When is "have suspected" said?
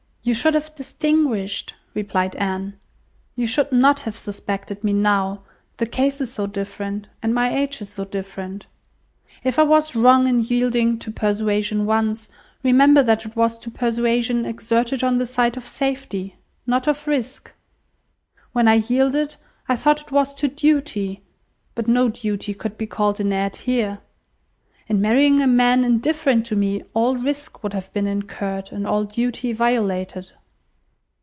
4.01-4.83